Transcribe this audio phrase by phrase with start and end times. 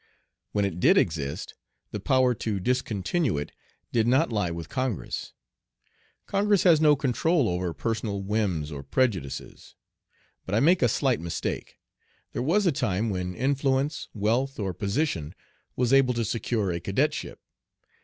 [0.51, 1.53] When it did exist
[1.91, 3.51] the power to discontinue it
[3.91, 5.33] did not lie with Congress.
[6.25, 9.75] Congress has no control over personal whims or prejudices.
[10.43, 11.77] But I make a slight mistake.
[12.31, 15.35] There was a time when influence, wealth, or position
[15.75, 17.39] was able to secure a cadetship.